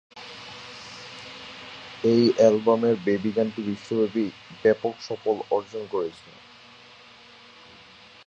[2.03, 4.25] এই অ্যালবামের বেবি গানটি বিশ্বব্যাপী
[4.63, 6.09] ব্যাপক সাফল্য অর্জন করে।